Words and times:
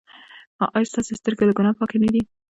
ایا 0.75 0.87
ستاسو 0.91 1.19
سترګې 1.19 1.43
له 1.47 1.53
ګناه 1.57 1.77
پاکې 1.79 1.97
نه 2.03 2.09
دي؟ 2.13 2.21